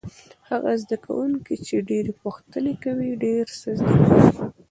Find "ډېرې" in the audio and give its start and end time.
1.89-2.11